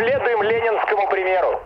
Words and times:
следуем 0.00 0.42
ленинскому 0.42 1.06
примеру. 1.08 1.60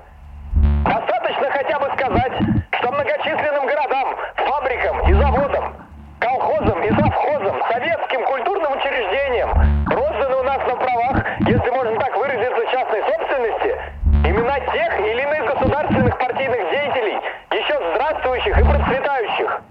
Достаточно 0.85 1.51
хотя 1.51 1.79
бы 1.79 1.89
сказать, 1.95 2.33
что 2.73 2.91
многочисленным 2.91 3.67
городам, 3.67 4.17
фабрикам 4.35 5.09
и 5.09 5.13
заводам, 5.15 5.77
колхозам 6.19 6.83
и 6.83 6.91
совхозам, 6.91 7.63
советским 7.71 8.25
культурным 8.25 8.73
учреждениям 8.73 9.87
розданы 9.89 10.37
у 10.37 10.43
нас 10.43 10.59
на 10.67 10.75
правах, 10.75 11.25
если 11.47 11.71
можно 11.71 12.01
так 12.01 12.17
выразиться, 12.17 12.67
частной 12.73 13.03
собственности, 13.05 13.79
имена 14.25 14.59
тех 14.59 15.01
или 15.01 15.23
иных 15.23 15.55
государственных 15.55 16.19
партийных 16.19 16.71
деятелей, 16.71 17.21
еще 17.53 17.95
здравствующих 17.95 18.59
и 18.59 18.65
процветающих. 18.65 19.63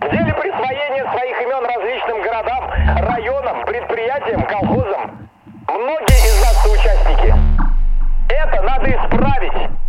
В 0.00 0.10
деле 0.10 0.32
присвоения 0.34 1.10
своих 1.10 1.42
имен 1.42 1.64
различным 1.64 2.22
городам, 2.22 2.70
районам, 2.98 3.64
предприятиям, 3.64 4.46
колхозам– 4.46 5.18
это 8.56 8.64
надо 8.64 8.90
исправить. 8.90 9.85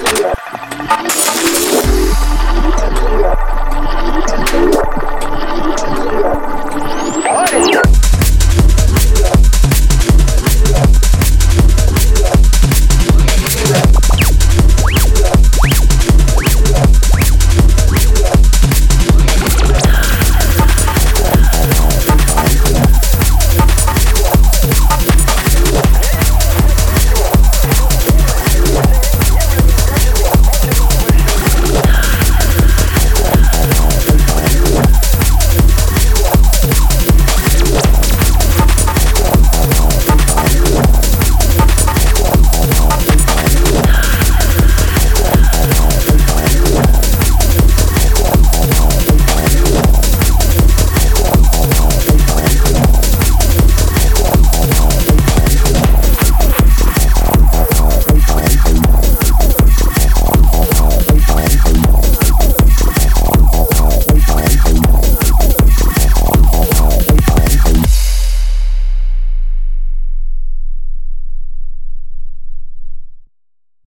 Gracias. 0.00 0.41